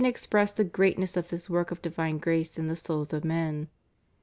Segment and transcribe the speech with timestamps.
[0.03, 3.67] express the greatness of this work of divine grace in the souls of men.